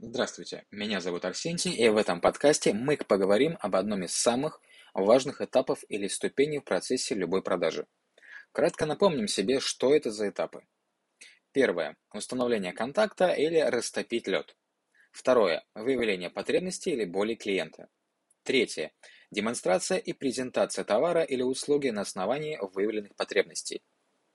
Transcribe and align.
Здравствуйте, 0.00 0.66
меня 0.72 1.00
зовут 1.00 1.24
Арсентий, 1.24 1.70
и 1.70 1.88
в 1.88 1.96
этом 1.96 2.20
подкасте 2.20 2.72
мы 2.72 2.96
поговорим 2.96 3.56
об 3.60 3.76
одном 3.76 4.02
из 4.02 4.12
самых 4.12 4.60
важных 4.92 5.40
этапов 5.40 5.84
или 5.88 6.08
ступеней 6.08 6.58
в 6.58 6.64
процессе 6.64 7.14
любой 7.14 7.42
продажи. 7.42 7.86
Кратко 8.50 8.86
напомним 8.86 9.28
себе, 9.28 9.60
что 9.60 9.94
это 9.94 10.10
за 10.10 10.30
этапы. 10.30 10.66
Первое– 11.52 11.96
установление 12.12 12.72
контакта 12.72 13.28
или 13.30 13.60
растопить 13.60 14.26
лед. 14.26 14.56
Второе– 15.12 15.64
выявление 15.76 16.28
потребностей 16.28 16.90
или 16.90 17.04
боли 17.04 17.36
клиента. 17.36 17.88
Третье– 18.42 18.92
демонстрация 19.30 19.98
и 19.98 20.12
презентация 20.12 20.84
товара 20.84 21.22
или 21.22 21.42
услуги 21.42 21.90
на 21.90 22.00
основании 22.00 22.58
выявленных 22.60 23.14
потребностей. 23.14 23.80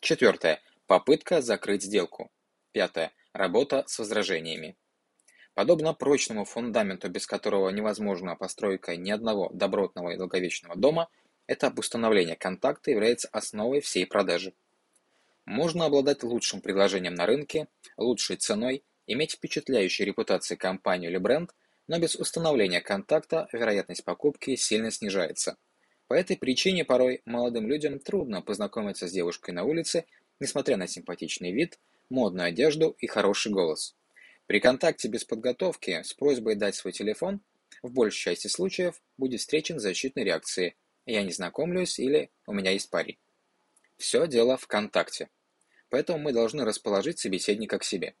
Четвертое– 0.00 0.62
попытка 0.86 1.42
закрыть 1.42 1.82
сделку. 1.82 2.32
Пятое– 2.72 3.12
работа 3.34 3.84
с 3.86 3.98
возражениями. 3.98 4.78
Подобно 5.54 5.92
прочному 5.92 6.44
фундаменту, 6.44 7.10
без 7.10 7.26
которого 7.26 7.68
невозможна 7.68 8.36
постройка 8.36 8.96
ни 8.96 9.10
одного 9.10 9.50
добротного 9.52 10.10
и 10.10 10.16
долговечного 10.16 10.76
дома, 10.76 11.08
этап 11.46 11.78
установления 11.78 12.36
контакта 12.36 12.90
является 12.90 13.28
основой 13.28 13.80
всей 13.80 14.06
продажи. 14.06 14.54
Можно 15.44 15.86
обладать 15.86 16.22
лучшим 16.22 16.62
предложением 16.62 17.14
на 17.14 17.26
рынке, 17.26 17.68
лучшей 17.98 18.36
ценой, 18.36 18.82
иметь 19.06 19.32
впечатляющую 19.32 20.06
репутацию 20.06 20.56
компанию 20.56 21.10
или 21.10 21.18
бренд, 21.18 21.50
но 21.86 21.98
без 21.98 22.14
установления 22.16 22.80
контакта 22.80 23.48
вероятность 23.52 24.04
покупки 24.04 24.56
сильно 24.56 24.90
снижается. 24.90 25.58
По 26.06 26.14
этой 26.14 26.36
причине 26.36 26.84
порой 26.84 27.20
молодым 27.26 27.66
людям 27.66 27.98
трудно 27.98 28.40
познакомиться 28.40 29.06
с 29.06 29.12
девушкой 29.12 29.50
на 29.50 29.64
улице, 29.64 30.06
несмотря 30.40 30.76
на 30.76 30.86
симпатичный 30.86 31.52
вид, 31.52 31.78
модную 32.08 32.48
одежду 32.48 32.96
и 32.98 33.06
хороший 33.06 33.52
голос. 33.52 33.96
При 34.52 34.60
контакте 34.60 35.08
без 35.08 35.24
подготовки 35.24 36.02
с 36.02 36.12
просьбой 36.12 36.56
дать 36.56 36.74
свой 36.74 36.92
телефон 36.92 37.40
в 37.82 37.90
большей 37.90 38.20
части 38.20 38.48
случаев 38.48 39.00
будет 39.16 39.40
встречен 39.40 39.80
защитной 39.80 40.24
реакцией 40.24 40.76
«я 41.06 41.22
не 41.22 41.32
знакомлюсь» 41.32 41.98
или 41.98 42.30
«у 42.46 42.52
меня 42.52 42.70
есть 42.70 42.90
парень». 42.90 43.16
Все 43.96 44.26
дело 44.26 44.58
в 44.58 44.66
контакте. 44.66 45.30
Поэтому 45.88 46.18
мы 46.18 46.34
должны 46.34 46.66
расположить 46.66 47.18
собеседника 47.18 47.78
к 47.78 47.84
себе. 47.84 48.14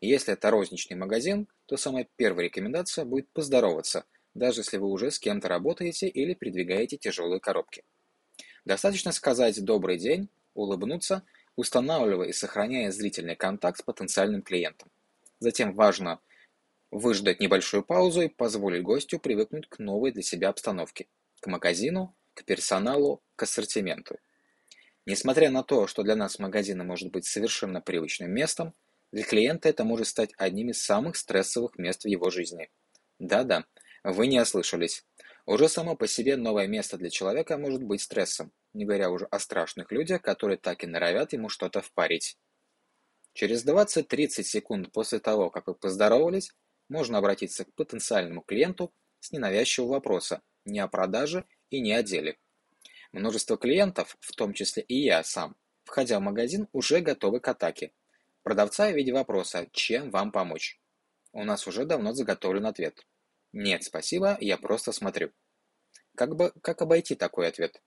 Если 0.00 0.32
это 0.32 0.48
розничный 0.50 0.96
магазин, 0.96 1.46
то 1.66 1.76
самая 1.76 2.08
первая 2.16 2.46
рекомендация 2.46 3.04
будет 3.04 3.28
поздороваться, 3.28 4.06
даже 4.32 4.62
если 4.62 4.78
вы 4.78 4.88
уже 4.88 5.10
с 5.10 5.18
кем-то 5.18 5.46
работаете 5.46 6.08
или 6.08 6.32
передвигаете 6.32 6.96
тяжелые 6.96 7.38
коробки. 7.38 7.84
Достаточно 8.64 9.12
сказать 9.12 9.62
«добрый 9.62 9.98
день», 9.98 10.30
улыбнуться, 10.54 11.22
устанавливая 11.54 12.28
и 12.28 12.32
сохраняя 12.32 12.90
зрительный 12.90 13.36
контакт 13.36 13.80
с 13.80 13.82
потенциальным 13.82 14.40
клиентом. 14.40 14.90
Затем 15.38 15.74
важно 15.74 16.20
выждать 16.90 17.40
небольшую 17.40 17.84
паузу 17.84 18.22
и 18.22 18.28
позволить 18.28 18.82
гостю 18.82 19.18
привыкнуть 19.18 19.68
к 19.68 19.78
новой 19.78 20.12
для 20.12 20.22
себя 20.22 20.48
обстановке, 20.48 21.06
к 21.40 21.46
магазину, 21.46 22.14
к 22.34 22.44
персоналу, 22.44 23.22
к 23.34 23.42
ассортименту. 23.42 24.18
Несмотря 25.04 25.50
на 25.50 25.62
то, 25.62 25.86
что 25.86 26.02
для 26.02 26.16
нас 26.16 26.38
магазин 26.38 26.84
может 26.86 27.10
быть 27.12 27.26
совершенно 27.26 27.80
привычным 27.80 28.30
местом, 28.30 28.74
для 29.12 29.22
клиента 29.22 29.68
это 29.68 29.84
может 29.84 30.08
стать 30.08 30.32
одним 30.36 30.70
из 30.70 30.82
самых 30.82 31.16
стрессовых 31.16 31.78
мест 31.78 32.02
в 32.04 32.08
его 32.08 32.28
жизни. 32.30 32.70
Да-да, 33.18 33.64
вы 34.02 34.26
не 34.26 34.40
ослышались. 34.40 35.04
Уже 35.46 35.68
само 35.68 35.94
по 35.94 36.08
себе 36.08 36.36
новое 36.36 36.66
место 36.66 36.96
для 36.96 37.08
человека 37.08 37.56
может 37.56 37.82
быть 37.82 38.02
стрессом, 38.02 38.52
не 38.72 38.84
говоря 38.84 39.10
уже 39.10 39.26
о 39.26 39.38
страшных 39.38 39.92
людях, 39.92 40.22
которые 40.22 40.58
так 40.58 40.82
и 40.82 40.88
норовят 40.88 41.32
ему 41.32 41.48
что-то 41.48 41.82
впарить. 41.82 42.36
Через 43.36 43.66
20-30 43.66 44.44
секунд 44.44 44.90
после 44.92 45.18
того, 45.18 45.50
как 45.50 45.66
вы 45.66 45.74
поздоровались, 45.74 46.54
можно 46.88 47.18
обратиться 47.18 47.66
к 47.66 47.74
потенциальному 47.74 48.40
клиенту 48.40 48.94
с 49.20 49.30
ненавязчивого 49.30 49.90
вопроса 49.90 50.40
не 50.64 50.78
о 50.78 50.88
продаже 50.88 51.44
и 51.68 51.82
не 51.82 51.92
о 51.92 52.02
деле. 52.02 52.38
Множество 53.12 53.58
клиентов, 53.58 54.16
в 54.20 54.34
том 54.34 54.54
числе 54.54 54.84
и 54.84 55.02
я 55.02 55.22
сам, 55.22 55.54
входя 55.84 56.18
в 56.18 56.22
магазин, 56.22 56.66
уже 56.72 57.00
готовы 57.00 57.40
к 57.40 57.48
атаке. 57.48 57.92
Продавца 58.42 58.90
в 58.90 58.96
виде 58.96 59.12
вопроса 59.12 59.68
«Чем 59.70 60.10
вам 60.10 60.32
помочь?». 60.32 60.80
У 61.32 61.44
нас 61.44 61.66
уже 61.66 61.84
давно 61.84 62.14
заготовлен 62.14 62.64
ответ. 62.64 63.06
«Нет, 63.52 63.84
спасибо, 63.84 64.38
я 64.40 64.56
просто 64.56 64.92
смотрю». 64.92 65.30
Как, 66.14 66.34
бы, 66.36 66.54
как 66.62 66.80
обойти 66.80 67.14
такой 67.14 67.48
ответ? 67.48 67.82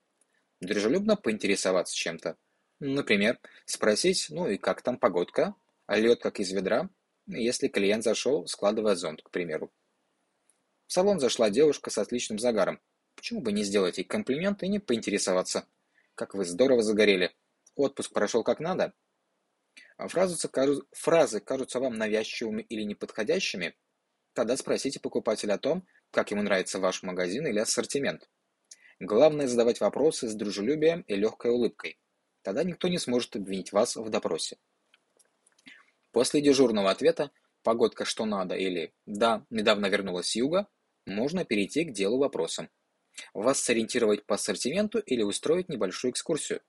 Дружелюбно 0.61 1.15
поинтересоваться 1.15 1.95
чем-то, 1.95 2.37
Например, 2.79 3.39
спросить, 3.65 4.27
ну 4.29 4.47
и 4.47 4.57
как 4.57 4.81
там 4.81 4.97
погодка, 4.97 5.55
а 5.85 5.97
лед 5.97 6.21
как 6.21 6.39
из 6.39 6.51
ведра, 6.51 6.89
если 7.27 7.67
клиент 7.67 8.03
зашел, 8.03 8.47
складывая 8.47 8.95
зонт, 8.95 9.21
к 9.21 9.31
примеру. 9.31 9.71
В 10.87 10.93
салон 10.93 11.19
зашла 11.19 11.49
девушка 11.49 11.89
с 11.89 11.97
отличным 11.97 12.39
загаром. 12.39 12.79
Почему 13.15 13.41
бы 13.41 13.51
не 13.51 13.63
сделать 13.63 13.97
ей 13.97 14.05
комплимент 14.05 14.63
и 14.63 14.69
не 14.69 14.79
поинтересоваться? 14.79 15.67
Как 16.15 16.33
вы 16.33 16.45
здорово 16.45 16.81
загорели. 16.81 17.35
Отпуск 17.75 18.13
прошел 18.13 18.43
как 18.43 18.59
надо? 18.59 18.93
А 19.97 20.07
фразы, 20.07 20.37
фразы 20.91 21.39
кажутся 21.41 21.79
вам 21.79 21.97
навязчивыми 21.97 22.61
или 22.61 22.83
неподходящими? 22.83 23.75
Тогда 24.33 24.55
спросите 24.55 24.99
покупателя 24.99 25.55
о 25.55 25.59
том, 25.59 25.85
как 26.11 26.31
ему 26.31 26.41
нравится 26.41 26.79
ваш 26.79 27.03
магазин 27.03 27.45
или 27.45 27.59
ассортимент. 27.59 28.29
Главное 28.99 29.47
задавать 29.47 29.81
вопросы 29.81 30.29
с 30.29 30.33
дружелюбием 30.33 31.01
и 31.01 31.15
легкой 31.15 31.51
улыбкой. 31.51 31.99
Тогда 32.41 32.63
никто 32.63 32.87
не 32.87 32.97
сможет 32.97 33.35
обвинить 33.35 33.71
вас 33.71 33.95
в 33.95 34.09
допросе. 34.09 34.57
После 36.11 36.41
дежурного 36.41 36.89
ответа 36.89 37.31
«погодка 37.63 38.05
что 38.05 38.25
надо» 38.25 38.55
или 38.55 38.93
«да, 39.05 39.45
недавно 39.49 39.87
вернулась 39.87 40.29
с 40.29 40.35
юга» 40.35 40.67
можно 41.05 41.45
перейти 41.45 41.85
к 41.85 41.91
делу 41.91 42.19
вопросом. 42.19 42.69
Вас 43.33 43.59
сориентировать 43.59 44.25
по 44.25 44.35
ассортименту 44.35 44.99
или 44.99 45.23
устроить 45.23 45.69
небольшую 45.69 46.11
экскурсию. 46.11 46.61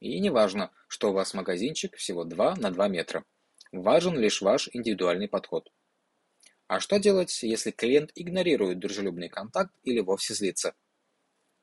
И 0.00 0.18
не 0.20 0.30
важно, 0.30 0.72
что 0.88 1.10
у 1.10 1.12
вас 1.12 1.34
магазинчик 1.34 1.96
всего 1.96 2.24
2 2.24 2.56
на 2.56 2.70
2 2.70 2.88
метра. 2.88 3.24
Важен 3.72 4.18
лишь 4.18 4.40
ваш 4.42 4.68
индивидуальный 4.72 5.28
подход. 5.28 5.70
А 6.66 6.80
что 6.80 6.98
делать, 6.98 7.42
если 7.42 7.70
клиент 7.70 8.10
игнорирует 8.14 8.78
дружелюбный 8.78 9.28
контакт 9.28 9.74
или 9.82 10.00
вовсе 10.00 10.34
злится? 10.34 10.74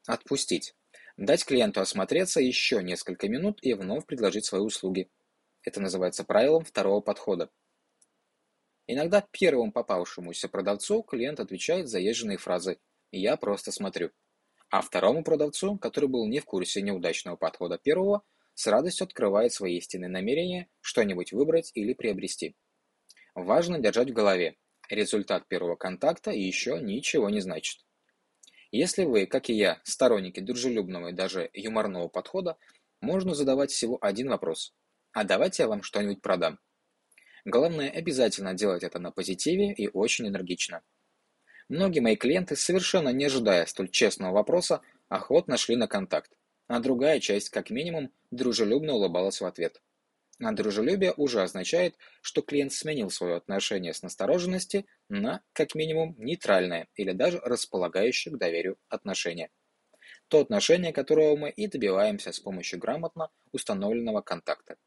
Отпустить. 0.07 0.75
Дать 1.17 1.45
клиенту 1.45 1.79
осмотреться 1.79 2.41
еще 2.41 2.83
несколько 2.83 3.29
минут 3.29 3.59
и 3.61 3.73
вновь 3.73 4.05
предложить 4.05 4.45
свои 4.45 4.61
услуги. 4.61 5.09
Это 5.63 5.79
называется 5.79 6.25
правилом 6.25 6.65
второго 6.65 6.99
подхода. 6.99 7.49
Иногда 8.85 9.25
первому 9.31 9.71
попавшемуся 9.71 10.49
продавцу 10.49 11.03
клиент 11.03 11.39
отвечает 11.39 11.87
заезженные 11.87 12.37
фразы 12.37 12.79
«я 13.11 13.37
просто 13.37 13.71
смотрю». 13.71 14.11
А 14.69 14.81
второму 14.81 15.23
продавцу, 15.23 15.77
который 15.77 16.09
был 16.09 16.27
не 16.27 16.39
в 16.39 16.45
курсе 16.45 16.81
неудачного 16.81 17.37
подхода 17.37 17.77
первого, 17.77 18.23
с 18.53 18.67
радостью 18.67 19.05
открывает 19.05 19.53
свои 19.53 19.77
истинные 19.77 20.09
намерения 20.09 20.67
что-нибудь 20.81 21.31
выбрать 21.31 21.71
или 21.75 21.93
приобрести. 21.93 22.57
Важно 23.35 23.79
держать 23.79 24.09
в 24.09 24.13
голове. 24.13 24.57
Результат 24.89 25.47
первого 25.47 25.77
контакта 25.77 26.31
еще 26.31 26.79
ничего 26.79 27.29
не 27.29 27.39
значит. 27.39 27.84
Если 28.71 29.05
вы, 29.05 29.25
как 29.25 29.49
и 29.49 29.53
я, 29.53 29.81
сторонники 29.83 30.39
дружелюбного 30.39 31.09
и 31.09 31.13
даже 31.13 31.49
юморного 31.53 32.07
подхода, 32.07 32.57
можно 33.01 33.33
задавать 33.33 33.71
всего 33.71 33.97
один 34.01 34.29
вопрос. 34.29 34.73
А 35.11 35.23
давайте 35.23 35.63
я 35.63 35.69
вам 35.69 35.83
что-нибудь 35.83 36.21
продам. 36.21 36.59
Главное 37.45 37.89
обязательно 37.89 38.53
делать 38.53 38.83
это 38.83 38.99
на 38.99 39.11
позитиве 39.11 39.71
и 39.71 39.87
очень 39.87 40.27
энергично. 40.27 40.81
Многие 41.69 41.99
мои 41.99 42.15
клиенты, 42.15 42.55
совершенно 42.55 43.09
не 43.09 43.25
ожидая 43.25 43.65
столь 43.65 43.89
честного 43.89 44.33
вопроса, 44.33 44.81
охотно 45.09 45.57
шли 45.57 45.75
на 45.75 45.87
контакт, 45.87 46.31
а 46.67 46.79
другая 46.79 47.19
часть, 47.19 47.49
как 47.49 47.69
минимум, 47.69 48.11
дружелюбно 48.31 48.93
улыбалась 48.93 49.41
в 49.41 49.45
ответ. 49.45 49.81
А 50.41 50.51
дружелюбие 50.53 51.13
уже 51.17 51.41
означает, 51.41 51.97
что 52.21 52.41
клиент 52.41 52.71
сменил 52.71 53.09
свое 53.09 53.35
отношение 53.35 53.93
с 53.93 54.01
настороженности 54.01 54.85
на, 55.09 55.41
как 55.53 55.75
минимум, 55.75 56.15
нейтральное 56.17 56.87
или 56.95 57.11
даже 57.11 57.39
располагающее 57.39 58.33
к 58.33 58.37
доверию 58.37 58.77
отношение. 58.89 59.49
То 60.27 60.39
отношение, 60.41 60.93
которого 60.93 61.37
мы 61.37 61.49
и 61.51 61.67
добиваемся 61.67 62.31
с 62.31 62.39
помощью 62.39 62.79
грамотно 62.79 63.29
установленного 63.51 64.21
контакта. 64.21 64.77